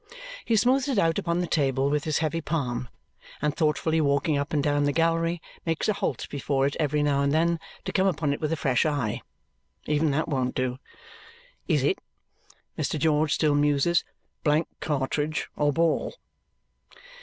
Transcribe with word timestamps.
He 0.45 0.55
smooths 0.55 0.87
it 0.87 0.97
out 0.97 1.19
upon 1.19 1.41
the 1.41 1.45
table 1.45 1.87
with 1.91 2.05
his 2.05 2.17
heavy 2.17 2.41
palm, 2.41 2.89
and 3.39 3.55
thoughtfully 3.55 4.01
walking 4.01 4.35
up 4.35 4.51
and 4.51 4.63
down 4.63 4.85
the 4.85 4.91
gallery, 4.91 5.43
makes 5.63 5.87
a 5.87 5.93
halt 5.93 6.25
before 6.31 6.65
it 6.65 6.75
every 6.79 7.03
now 7.03 7.21
and 7.21 7.31
then 7.31 7.59
to 7.85 7.91
come 7.91 8.07
upon 8.07 8.33
it 8.33 8.41
with 8.41 8.51
a 8.51 8.55
fresh 8.55 8.83
eye. 8.83 9.21
Even 9.85 10.09
that 10.09 10.27
won't 10.27 10.55
do. 10.55 10.79
"Is 11.67 11.83
it," 11.83 11.99
Mr. 12.79 12.97
George 12.97 13.35
still 13.35 13.53
muses, 13.53 14.03
"blank 14.43 14.67
cartridge 14.79 15.49
or 15.55 15.71
ball?" 15.71 16.15